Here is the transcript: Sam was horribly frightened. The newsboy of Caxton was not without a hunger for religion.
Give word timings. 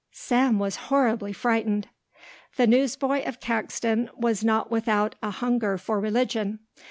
Sam 0.09 0.57
was 0.57 0.77
horribly 0.89 1.31
frightened. 1.31 1.87
The 2.55 2.65
newsboy 2.65 3.21
of 3.23 3.39
Caxton 3.39 4.09
was 4.15 4.43
not 4.43 4.71
without 4.71 5.13
a 5.21 5.29
hunger 5.29 5.77
for 5.77 5.99
religion. 5.99 6.57